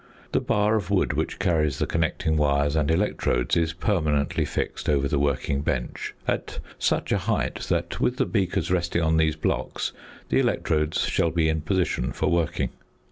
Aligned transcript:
The 0.31 0.39
bar 0.41 0.73
of 0.75 0.89
wood 0.89 1.13
which 1.13 1.37
carries 1.37 1.77
the 1.77 1.85
connecting 1.85 2.35
wires 2.35 2.75
and 2.75 2.89
electrodes 2.89 3.55
is 3.55 3.73
permanently 3.73 4.45
fixed 4.45 4.89
over 4.89 5.07
the 5.07 5.19
working 5.19 5.61
bench, 5.61 6.15
at 6.27 6.57
such 6.79 7.11
a 7.11 7.19
height 7.19 7.59
that, 7.69 7.99
with 7.99 8.17
the 8.17 8.25
beakers 8.25 8.71
resting 8.71 9.03
on 9.03 9.17
these 9.17 9.35
blocks, 9.35 9.91
the 10.29 10.39
electrodes 10.39 11.01
shall 11.01 11.29
be 11.29 11.47
in 11.47 11.61
position 11.61 12.13
for 12.13 12.31
working. 12.31 12.71